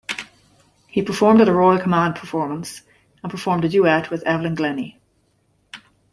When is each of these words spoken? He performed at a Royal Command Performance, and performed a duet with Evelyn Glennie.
He 0.87 1.03
performed 1.03 1.41
at 1.41 1.47
a 1.47 1.53
Royal 1.53 1.79
Command 1.79 2.15
Performance, 2.15 2.81
and 3.21 3.31
performed 3.31 3.65
a 3.65 3.69
duet 3.69 4.09
with 4.09 4.23
Evelyn 4.23 4.55
Glennie. 4.55 4.97